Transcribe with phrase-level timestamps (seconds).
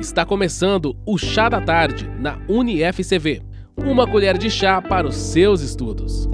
[0.00, 3.42] Está começando o Chá da Tarde na UniFCV.
[3.76, 6.28] Uma colher de chá para os seus estudos.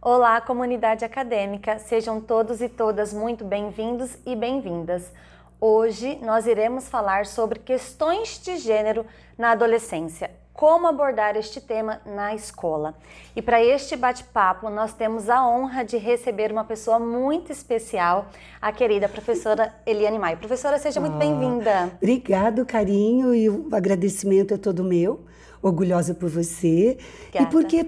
[0.00, 1.78] Olá, comunidade acadêmica.
[1.78, 5.10] Sejam todos e todas muito bem-vindos e bem-vindas.
[5.58, 9.06] Hoje nós iremos falar sobre questões de gênero
[9.38, 12.96] na adolescência como abordar este tema na escola.
[13.36, 18.26] E para este bate-papo, nós temos a honra de receber uma pessoa muito especial,
[18.60, 20.36] a querida professora Eliane Maia.
[20.36, 21.92] Professora, seja muito bem-vinda.
[22.02, 25.20] Obrigado, carinho, e o agradecimento é todo meu.
[25.62, 26.98] Orgulhosa por você.
[27.28, 27.44] Obrigada.
[27.44, 27.86] E porque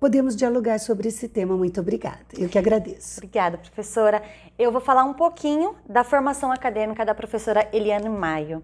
[0.00, 1.54] podemos dialogar sobre esse tema.
[1.54, 2.24] Muito obrigada.
[2.38, 3.18] Eu que agradeço.
[3.18, 4.22] Obrigada, professora.
[4.58, 8.62] Eu vou falar um pouquinho da formação acadêmica da professora Eliane Maio.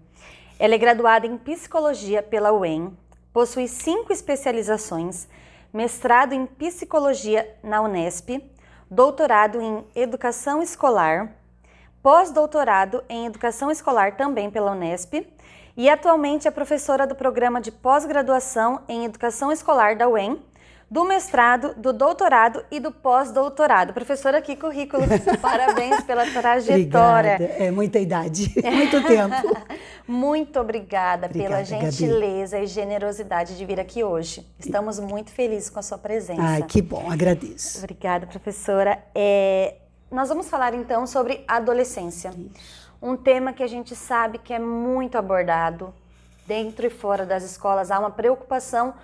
[0.58, 2.96] Ela é graduada em psicologia pela UEM,
[3.36, 5.28] Possui cinco especializações:
[5.70, 8.42] mestrado em psicologia na Unesp,
[8.90, 11.36] doutorado em educação escolar,
[12.02, 15.28] pós-doutorado em educação escolar também pela Unesp
[15.76, 20.42] e atualmente é professora do programa de pós-graduação em educação escolar da UEM
[20.90, 23.92] do mestrado, do doutorado e do pós-doutorado.
[23.92, 25.02] Professora, que currículo!
[25.42, 27.34] Parabéns pela trajetória.
[27.34, 27.64] Obrigada.
[27.64, 29.56] É muita idade, muito tempo.
[30.06, 32.64] Muito obrigada, obrigada pela gentileza Gabi.
[32.64, 34.46] e generosidade de vir aqui hoje.
[34.58, 36.42] Estamos muito felizes com a sua presença.
[36.42, 37.78] Ai, que bom, agradeço.
[37.78, 39.02] Obrigada, professora.
[39.14, 39.76] É,
[40.10, 42.28] nós vamos falar então sobre adolescência.
[42.28, 42.86] Isso.
[43.02, 45.92] Um tema que a gente sabe que é muito abordado
[46.46, 47.90] dentro e fora das escolas.
[47.90, 48.94] Há uma preocupação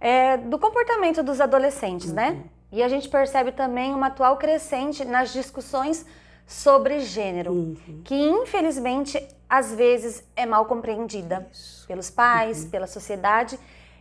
[0.00, 2.30] é, do comportamento dos adolescentes, né?
[2.30, 2.36] uhum.
[2.36, 2.44] né?
[2.70, 6.04] E a gente percebe também uma atual crescente nas discussões
[6.48, 7.76] sobre gênero, uhum.
[8.02, 11.86] que infelizmente às vezes é mal compreendida Isso.
[11.86, 12.70] pelos pais, uhum.
[12.70, 13.58] pela sociedade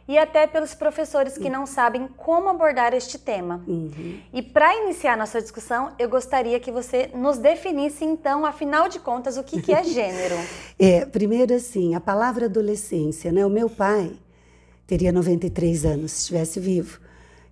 [0.07, 1.51] e até pelos professores que uhum.
[1.51, 3.61] não sabem como abordar este tema.
[3.67, 4.21] Uhum.
[4.31, 9.35] E para iniciar nossa discussão, eu gostaria que você nos definisse então, afinal de contas,
[9.35, 10.35] o que, que é gênero.
[10.79, 13.45] é, primeiro assim, a palavra adolescência, né?
[13.45, 14.13] O meu pai,
[14.85, 17.01] teria 93 anos se estivesse vivo.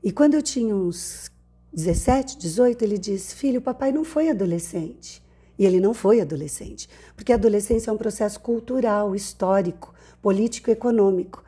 [0.02, 1.30] E quando eu tinha uns
[1.76, 5.24] 17, 18, ele disse: Filho, o papai não foi adolescente.
[5.58, 11.42] E ele não foi adolescente, porque a adolescência é um processo cultural, histórico, político, econômico.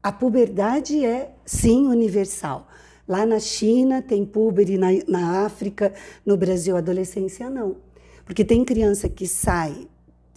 [0.00, 2.68] A puberdade é, sim, universal.
[3.08, 5.92] Lá na China tem púber, na, na África,
[6.24, 7.78] no Brasil, adolescência não.
[8.24, 9.88] Porque tem criança que sai,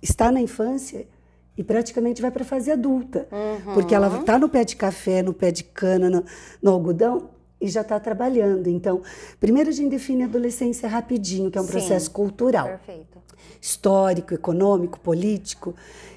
[0.01, 1.07] está na infância
[1.55, 3.27] e praticamente vai para a fase adulta.
[3.31, 3.75] Uhum.
[3.75, 6.25] Porque ela está no pé de café, no pé de cana, no,
[6.63, 7.29] no algodão
[7.63, 8.67] e já está trabalhando.
[8.67, 9.01] Então,
[9.39, 12.67] primeiro a gente define a adolescência rapidinho, que é um Sim, processo cultural.
[12.67, 13.17] Perfeito.
[13.61, 15.73] Histórico, econômico, político.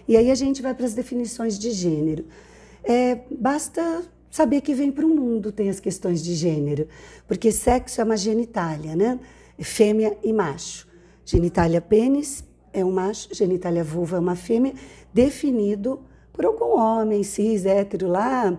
[0.08, 2.24] E aí a gente vai para as definições de gênero.
[2.82, 6.88] É, basta saber que vem para o mundo tem as questões de gênero,
[7.28, 9.20] porque sexo é uma genitália, né?
[9.58, 10.86] Fêmea e macho.
[11.24, 14.74] Genitália pênis é um macho, genitália vulva é uma fêmea,
[15.14, 16.00] definido
[16.32, 18.58] por algum homem cis, hétero lá,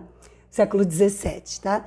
[0.50, 1.84] século XVII, tá?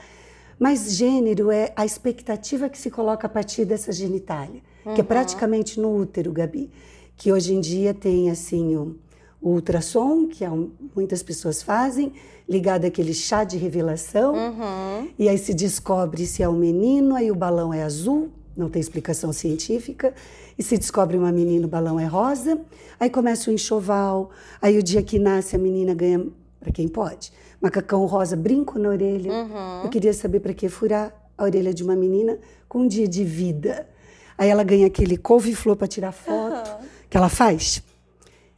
[0.61, 4.93] Mas gênero é a expectativa que se coloca a partir dessa genitália, uhum.
[4.93, 5.07] que é uhum.
[5.07, 6.69] praticamente no útero, Gabi,
[7.17, 8.95] que hoje em dia tem assim o,
[9.41, 12.13] o ultrassom, que é um, muitas pessoas fazem,
[12.47, 15.09] ligado àquele chá de revelação, uhum.
[15.17, 18.79] e aí se descobre se é um menino, aí o balão é azul, não tem
[18.79, 20.13] explicação científica,
[20.59, 22.61] e se descobre uma menina, o balão é rosa,
[22.99, 24.29] aí começa o enxoval,
[24.61, 26.23] aí o dia que nasce a menina ganha,
[26.61, 29.31] para quem pode, macacão rosa, brinco na orelha.
[29.31, 29.83] Uhum.
[29.83, 32.39] Eu queria saber para que furar a orelha de uma menina
[32.69, 33.89] com um dia de vida.
[34.37, 36.87] Aí ela ganha aquele couve-flor para tirar foto, uhum.
[37.09, 37.83] que ela faz.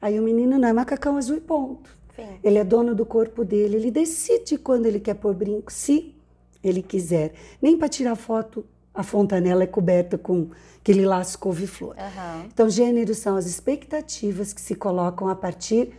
[0.02, 1.90] Aí o menino não é macacão azul e ponto.
[2.16, 2.28] Sim.
[2.44, 6.14] Ele é dono do corpo dele, ele decide quando ele quer pôr brinco, se
[6.62, 7.34] ele quiser.
[7.62, 10.50] Nem para tirar foto a fontanela é coberta com
[10.80, 11.96] aquele laço couve-flor.
[11.96, 12.46] Uhum.
[12.54, 15.94] Então, gêneros são as expectativas que se colocam a partir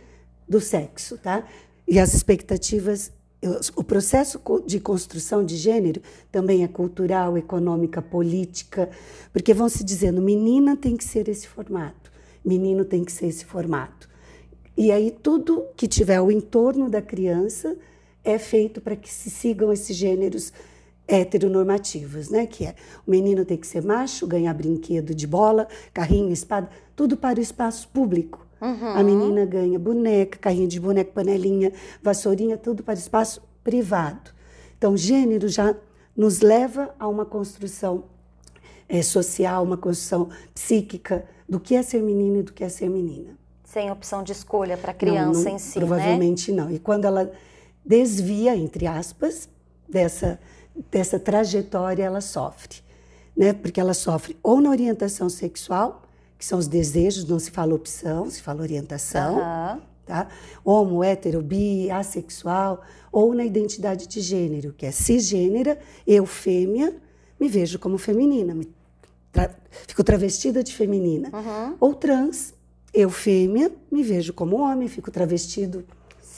[0.47, 1.43] do sexo, tá?
[1.87, 3.11] E as expectativas,
[3.75, 6.01] o processo de construção de gênero
[6.31, 8.89] também é cultural, econômica, política,
[9.31, 12.11] porque vão se dizendo, menina tem que ser esse formato,
[12.43, 14.09] menino tem que ser esse formato.
[14.75, 17.77] E aí tudo que tiver o entorno da criança
[18.23, 20.51] é feito para que se sigam esses gêneros
[21.07, 22.47] heteronormativas, né?
[22.47, 22.75] Que é
[23.05, 27.41] o menino tem que ser macho, ganhar brinquedo de bola, carrinho, espada, tudo para o
[27.41, 28.44] espaço público.
[28.61, 28.89] Uhum.
[28.89, 31.71] A menina ganha boneca, carrinho de boneca, panelinha,
[32.01, 34.31] vassourinha, tudo para espaço privado.
[34.77, 35.75] Então, gênero já
[36.15, 38.05] nos leva a uma construção
[38.87, 42.89] é, social, uma construção psíquica do que é ser menino e do que é ser
[42.89, 43.37] menina.
[43.63, 45.85] Sem opção de escolha para a criança não, não, em si, né?
[45.85, 46.63] Provavelmente né?
[46.63, 46.71] não.
[46.71, 47.31] E quando ela
[47.85, 49.49] desvia, entre aspas,
[49.87, 50.39] dessa
[50.91, 52.81] dessa trajetória ela sofre,
[53.35, 53.53] né?
[53.53, 56.03] Porque ela sofre ou na orientação sexual,
[56.37, 59.35] que são os desejos, não se fala opção, se fala orientação.
[59.35, 59.81] Uhum.
[60.05, 60.27] Tá?
[60.63, 66.95] Homo, hétero, bi, assexual, ou na identidade de gênero, que é cisgênera, eu fêmea,
[67.39, 68.55] me vejo como feminina,
[69.31, 69.49] tra
[69.87, 71.29] fico travestida de feminina.
[71.33, 71.75] Uhum.
[71.79, 72.53] Ou trans,
[72.93, 75.83] eu fêmea, me vejo como homem, fico travestido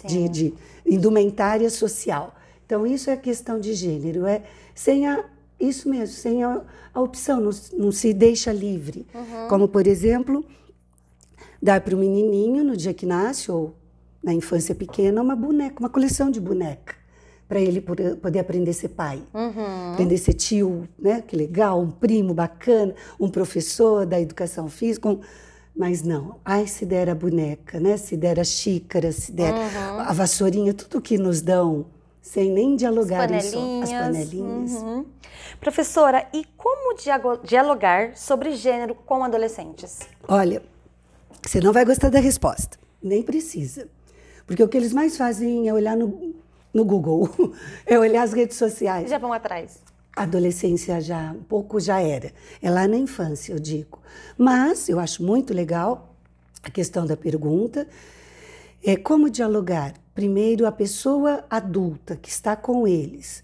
[0.05, 0.53] de, de,
[0.85, 2.35] indumentária social.
[2.65, 5.25] Então, isso é questão de gênero, é sem a,
[5.59, 6.61] isso mesmo, sem a,
[6.93, 9.07] a opção, não, não, se deixa livre.
[9.13, 9.47] Uhum.
[9.47, 10.45] Como, por exemplo,
[11.61, 13.75] dar para o menininho no dia que nasce, ou
[14.23, 16.95] na infância pequena, uma boneca, uma coleção de boneca,
[17.47, 19.93] para ele poder aprender a ser pai, uhum.
[19.93, 21.23] aprender a ser tio, né?
[21.25, 25.09] que legal, um primo bacana, um professor da educação física.
[25.09, 25.19] Um,
[25.75, 27.97] mas não, ai, se der a boneca, né?
[27.97, 29.99] se der a xícara, se der uhum.
[29.99, 31.85] a vassourinha, tudo que nos dão,
[32.27, 33.89] sem nem dialogar as panelinhas.
[33.91, 34.71] As panelinhas.
[34.73, 35.05] Uhum.
[35.61, 36.97] Professora, e como
[37.43, 39.99] dialogar sobre gênero com adolescentes?
[40.27, 40.61] Olha,
[41.41, 43.87] você não vai gostar da resposta, nem precisa.
[44.45, 46.35] Porque o que eles mais fazem é olhar no,
[46.73, 47.29] no Google,
[47.87, 49.09] é olhar as redes sociais.
[49.09, 49.79] Já vão atrás.
[50.15, 52.33] A adolescência já, um pouco já era.
[52.61, 53.99] É lá na infância, eu digo.
[54.37, 56.13] Mas eu acho muito legal
[56.61, 57.87] a questão da pergunta.
[58.83, 59.93] É como dialogar?
[60.17, 63.43] Primeiro, a pessoa adulta que está com eles,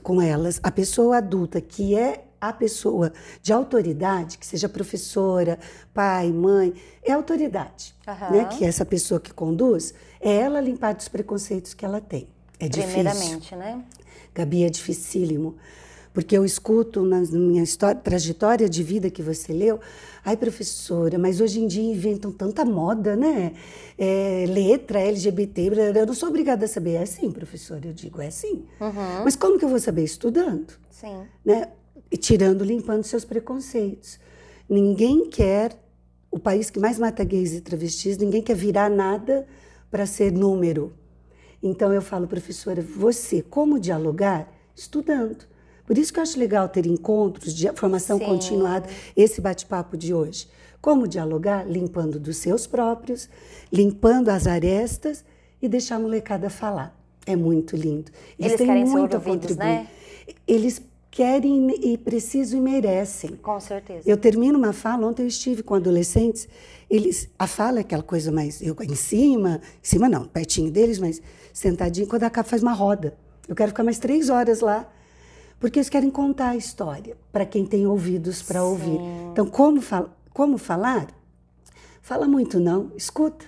[0.00, 3.12] com elas, a pessoa adulta que é a pessoa
[3.42, 5.58] de autoridade, que seja professora,
[5.92, 6.72] pai, mãe,
[7.02, 8.30] é autoridade, uhum.
[8.30, 8.44] né?
[8.44, 12.28] Que é essa pessoa que conduz, é ela limpar dos preconceitos que ela tem.
[12.60, 13.58] É Primeiramente, difícil.
[13.58, 13.84] né?
[14.32, 15.56] Gabi, é dificílimo.
[16.18, 19.78] Porque eu escuto na minha história, trajetória de vida que você leu,
[20.24, 23.52] ai professora, mas hoje em dia inventam tanta moda, né?
[23.96, 26.94] É, letra, LGBT, eu não sou obrigada a saber.
[26.94, 28.64] É assim, professora, eu digo, é assim.
[28.80, 29.22] Uhum.
[29.22, 30.02] Mas como que eu vou saber?
[30.02, 30.72] Estudando.
[30.90, 31.24] Sim.
[31.44, 31.68] Né?
[32.10, 34.18] E tirando, limpando seus preconceitos.
[34.68, 35.80] Ninguém quer,
[36.32, 39.46] o país que mais mata gays e travestis, ninguém quer virar nada
[39.88, 40.92] para ser número.
[41.62, 44.52] Então eu falo, professora, você, como dialogar?
[44.74, 45.46] Estudando.
[45.88, 48.26] Por isso que eu acho legal ter encontros de formação Sim.
[48.26, 48.86] continuada,
[49.16, 50.46] esse bate-papo de hoje.
[50.82, 51.66] Como dialogar?
[51.66, 53.26] Limpando dos seus próprios,
[53.72, 55.24] limpando as arestas
[55.62, 56.94] e deixar a molecada falar.
[57.24, 58.12] É muito lindo.
[58.38, 59.64] Eles, Eles têm muito a contribuir.
[59.64, 59.88] Né?
[60.46, 63.36] Eles querem e precisam e merecem.
[63.36, 64.02] Com certeza.
[64.04, 66.46] Eu termino uma fala, ontem eu estive com adolescentes,
[66.90, 70.98] eles, a fala é aquela coisa mais, eu em cima, em cima não, pertinho deles,
[70.98, 73.16] mas sentadinho, quando acaba faz uma roda.
[73.48, 74.86] Eu quero ficar mais três horas lá
[75.58, 78.98] porque eles querem contar a história para quem tem ouvidos para ouvir.
[79.32, 81.08] Então, como, fal como falar?
[82.00, 83.44] Fala muito não, escuta.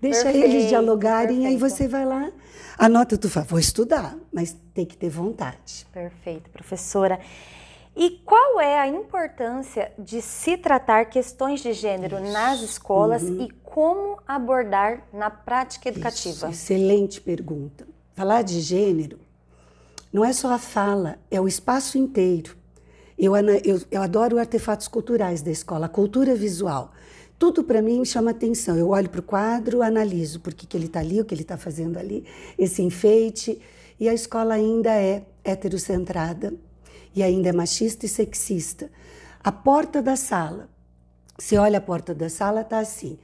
[0.00, 1.48] Deixa perfeito, eles dialogarem, perfeito.
[1.48, 2.30] aí você vai lá,
[2.78, 5.86] anota, tu fala, vou estudar, mas tem que ter vontade.
[5.92, 7.20] Perfeito, professora.
[7.96, 12.32] E qual é a importância de se tratar questões de gênero Isso.
[12.32, 13.42] nas escolas uhum.
[13.42, 16.30] e como abordar na prática educativa?
[16.30, 17.86] Isso, excelente pergunta.
[18.14, 19.18] Falar de gênero
[20.14, 22.56] não é só a fala, é o espaço inteiro.
[23.18, 26.92] Eu, eu, eu adoro artefatos culturais da escola, a cultura visual.
[27.36, 28.76] Tudo para mim chama atenção.
[28.76, 31.42] Eu olho para o quadro, analiso por que, que ele está ali, o que ele
[31.42, 32.24] está fazendo ali,
[32.56, 33.60] esse enfeite.
[33.98, 36.54] E a escola ainda é heterocentrada
[37.12, 38.88] e ainda é machista e sexista.
[39.42, 40.68] A porta da sala,
[41.36, 43.18] você olha a porta da sala, está assim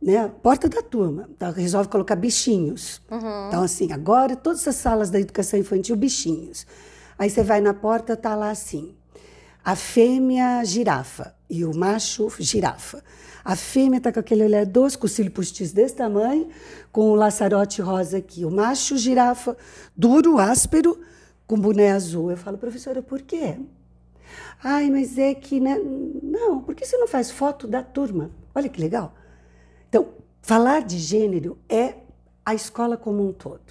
[0.00, 1.28] né, porta da turma.
[1.30, 3.00] Então, resolve colocar bichinhos.
[3.10, 3.48] Uhum.
[3.48, 6.66] Então, assim, agora todas as salas da educação infantil, bichinhos.
[7.18, 8.94] Aí você vai na porta, tá lá assim.
[9.64, 13.02] A fêmea girafa e o macho girafa.
[13.44, 16.48] A fêmea tá com aquele olhar doce, com o cílio postiço desse tamanho,
[16.92, 18.44] com o laçarote rosa aqui.
[18.44, 19.56] O macho girafa,
[19.96, 20.98] duro, áspero,
[21.46, 22.30] com boné azul.
[22.30, 23.56] Eu falo, professora, por quê?
[24.62, 25.78] Ai, mas é que, né?
[26.22, 28.30] Não, por que você não faz foto da turma?
[28.54, 29.14] Olha que legal.
[29.96, 30.08] Então,
[30.42, 31.94] falar de gênero é
[32.44, 33.62] a escola como um todo.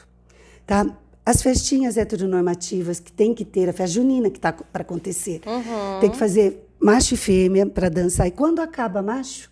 [0.66, 0.98] Tá?
[1.24, 6.00] As festinhas heteronormativas que tem que ter, a festa junina que está para acontecer, uhum.
[6.00, 8.26] tem que fazer macho e fêmea para dançar.
[8.26, 9.52] E quando acaba macho,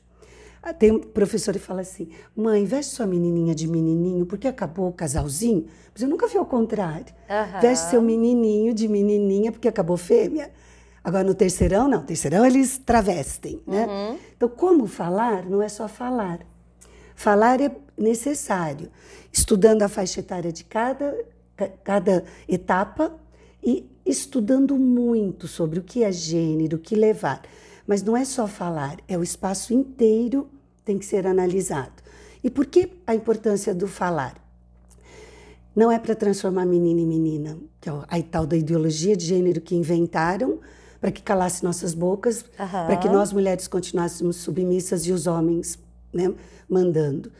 [0.63, 4.87] ah, tem um professor que fala assim: mãe, veste sua menininha de menininho, porque acabou
[4.87, 5.67] o casalzinho.
[5.93, 7.13] Mas eu nunca vi o contrário.
[7.29, 7.61] Uhum.
[7.61, 10.51] Veste seu menininho de menininha, porque acabou fêmea.
[11.03, 11.99] Agora, no terceirão, não.
[11.99, 13.61] No terceirão, eles travestem.
[13.67, 13.85] Né?
[13.85, 14.17] Uhum.
[14.35, 16.39] Então, como falar não é só falar.
[17.15, 18.89] Falar é necessário,
[19.31, 21.15] estudando a faixa etária de cada,
[21.83, 23.13] cada etapa
[23.63, 27.41] e estudando muito sobre o que é gênero, o que levar.
[27.87, 30.49] Mas não é só falar, é o espaço inteiro
[30.83, 32.03] tem que ser analisado.
[32.43, 34.35] E por que a importância do falar?
[35.75, 39.61] Não é para transformar menino em menina, que é a tal da ideologia de gênero
[39.61, 40.59] que inventaram
[40.99, 42.67] para que calasse nossas bocas, uhum.
[42.67, 45.77] para que nós mulheres continuássemos submissas e os homens
[46.13, 46.33] né,
[46.69, 47.31] mandando.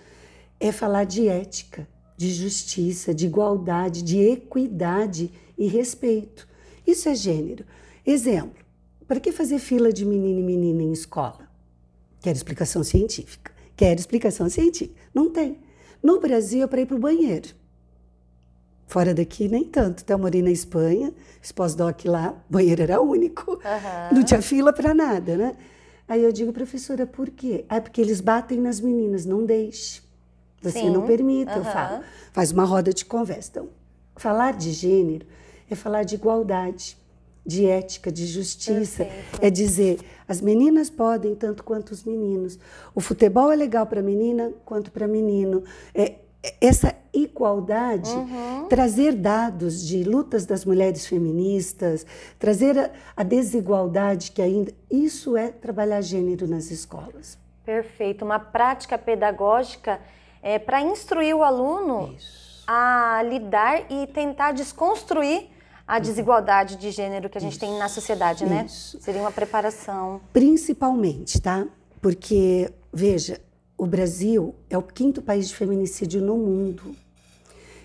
[0.60, 1.88] É falar de ética,
[2.18, 6.48] de justiça, de igualdade, de equidade e respeito.
[6.86, 7.66] Isso é gênero.
[8.06, 8.64] Exemplo:
[9.08, 11.48] para que fazer fila de menino e menina em escola?
[12.22, 13.52] Quero explicação científica.
[13.76, 15.00] Quero explicação científica.
[15.14, 15.58] Não tem.
[16.02, 17.50] No Brasil, é para ir para o banheiro.
[18.88, 20.04] Fora daqui, nem tanto.
[20.04, 21.14] Então, eu morei na Espanha,
[21.56, 23.54] pós-doc lá, banheiro era único.
[23.54, 24.16] Uhum.
[24.16, 25.56] Não tinha fila para nada, né?
[26.08, 27.66] Aí eu digo, professora, por quê?
[27.70, 30.02] Ah, porque eles batem nas meninas, não deixe.
[30.62, 30.90] Você Sim.
[30.90, 31.58] não permite, uhum.
[31.58, 32.04] eu falo.
[32.32, 33.50] Faz uma roda de conversa.
[33.52, 33.70] Então,
[34.16, 35.26] falar de gênero
[35.70, 36.98] é falar de igualdade,
[37.46, 39.06] de ética, de justiça.
[39.06, 39.40] Perfeito.
[39.42, 42.58] É dizer, as meninas podem tanto quanto os meninos.
[42.96, 45.64] O futebol é legal para menina quanto para menino.
[45.94, 46.16] É,
[46.60, 48.68] essa igualdade, uhum.
[48.68, 52.06] trazer dados de lutas das mulheres feministas,
[52.38, 54.74] trazer a, a, desigualdade que ainda.
[54.92, 57.38] Isso é trabalhar gênero nas escolas.
[57.66, 58.26] Perfeito.
[58.26, 60.02] Uma prática pedagógica
[60.42, 62.64] é, para instruir o aluno Isso.
[62.68, 65.50] a lidar e tentar desconstruir
[65.88, 67.60] a desigualdade de gênero que a gente Isso.
[67.60, 68.66] tem na sociedade, né?
[68.66, 69.00] Isso.
[69.02, 70.20] Seria uma preparação.
[70.34, 71.66] Principalmente, tá?
[72.02, 73.40] Porque, veja,
[73.84, 76.96] o Brasil é o quinto país de feminicídio no mundo.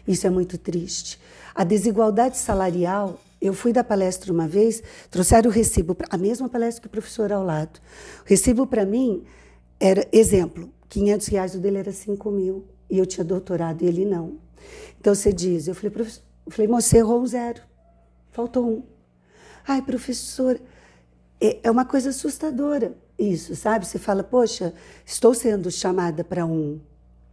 [0.06, 1.18] Isso é muito triste.
[1.52, 6.82] A desigualdade salarial, eu fui da palestra uma vez, trouxeram o recibo, a mesma palestra
[6.82, 7.80] que o professor ao lado.
[8.24, 9.24] O recibo para mim
[9.80, 14.04] era, exemplo, 500 reais, o dele era 5 mil, e eu tinha doutorado e ele
[14.04, 14.38] não.
[15.00, 17.60] Então você diz, eu falei, professor, eu falei, moça, errou um zero,
[18.30, 18.82] faltou um.
[19.66, 20.60] Ai, professor,
[21.40, 23.86] é, é uma coisa assustadora isso, sabe?
[23.86, 24.72] Você fala, poxa,
[25.04, 26.80] estou sendo chamada para um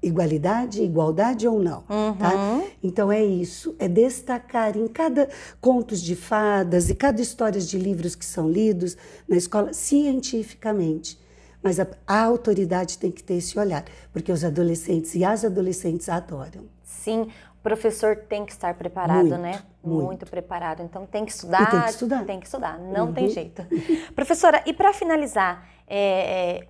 [0.01, 1.95] igualdade, igualdade ou não, tá?
[1.95, 2.17] uhum.
[2.17, 2.63] tá?
[2.83, 5.27] Então é isso, é destacar em cada
[5.59, 8.95] contos de fadas e cada histórias de livros que são lidos
[9.27, 11.19] na escola cientificamente.
[11.61, 16.07] Mas a, a autoridade tem que ter esse olhar, porque os adolescentes e as adolescentes
[16.07, 16.65] adoram.
[16.83, 17.27] Sim,
[17.65, 19.63] professor tem que estar preparado, muito, né?
[19.83, 20.05] Muito.
[20.05, 20.25] muito.
[20.27, 20.83] preparado.
[20.83, 21.63] Então tem que estudar.
[21.63, 22.23] E tem que estudar.
[22.23, 23.13] Tem que estudar, não uhum.
[23.13, 23.65] tem jeito.
[24.13, 26.67] Professora, e para finalizar, é, é,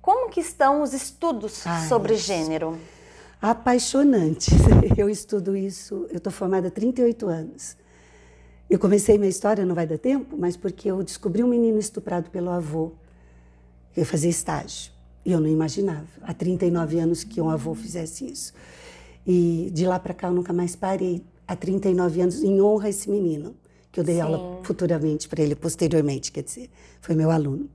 [0.00, 2.78] como que estão os estudos Ai, sobre gênero?
[3.42, 4.52] Apaixonante.
[4.96, 7.76] Eu estudo isso, eu estou formada há 38 anos.
[8.68, 12.30] Eu comecei minha história, não vai dar tempo, mas porque eu descobri um menino estuprado
[12.30, 12.92] pelo avô.
[13.96, 14.92] Eu fazia estágio.
[15.24, 18.52] E eu não imaginava, há 39 anos, que um avô fizesse isso.
[19.26, 21.22] E de lá para cá eu nunca mais parei.
[21.46, 23.54] Há 39 anos, em honra a esse menino,
[23.90, 24.22] que eu dei Sim.
[24.22, 27.68] aula futuramente para ele, posteriormente, quer dizer, foi meu aluno.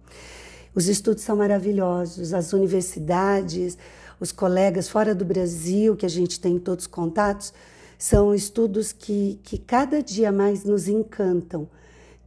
[0.74, 3.78] Os estudos são maravilhosos, as universidades,
[4.20, 7.54] os colegas fora do Brasil, que a gente tem todos contatos,
[7.98, 11.68] são estudos que, que cada dia mais nos encantam.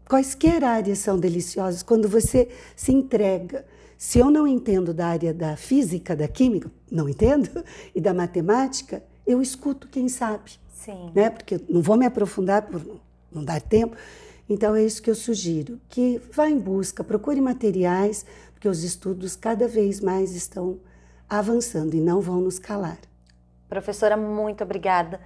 [0.09, 3.67] Quaisquer áreas são deliciosas quando você se entrega.
[3.99, 7.65] Se eu não entendo da área da física, da química, não entendo,
[7.95, 10.53] e da matemática, eu escuto quem sabe.
[10.73, 11.11] Sim.
[11.15, 11.31] Né?
[11.31, 12.81] Porque não vou me aprofundar por
[13.31, 13.97] não dar tempo.
[14.49, 19.37] Então é isso que eu sugiro, que vá em busca, procure materiais, porque os estudos
[19.37, 20.79] cada vez mais estão
[21.29, 22.99] avançando e não vão nos calar.
[23.69, 25.21] Professora, muito obrigada.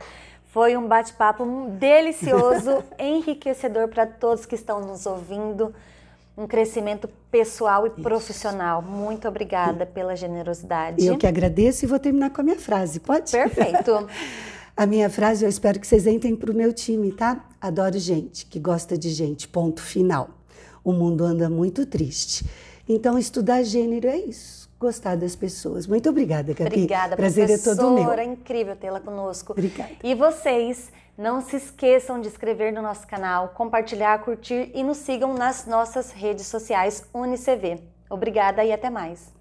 [0.47, 1.47] Foi um bate-papo
[1.79, 5.73] delicioso, enriquecedor para todos que estão nos ouvindo
[6.37, 8.01] um crescimento pessoal e Isso.
[8.01, 8.83] profissional.
[8.83, 11.05] Muito obrigada pela generosidade.
[11.05, 13.31] Eu que agradeço e vou terminar com a minha frase, pode?
[13.31, 14.09] Perfeito.
[14.77, 17.45] a minha frase eu espero que vocês entrem para o meu time, tá?
[17.61, 20.31] Adoro gente que gosta de gente, ponto final.
[20.83, 22.45] O mundo anda muito triste.
[22.89, 24.62] Então, estudar gênero é isso.
[24.83, 25.87] Gostar das pessoas.
[25.87, 26.67] Muito obrigada, Gabi.
[26.75, 27.77] Obrigada, Prazer professora.
[27.77, 28.11] é todo meu.
[28.11, 29.53] É incrível tê-la conosco.
[29.53, 29.93] Obrigada.
[30.03, 35.35] E vocês não se esqueçam de inscrever no nosso canal, compartilhar, curtir e nos sigam
[35.35, 37.79] nas nossas redes sociais UniCV.
[38.11, 39.33] Obrigada e até mais!